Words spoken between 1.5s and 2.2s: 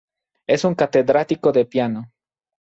de piano.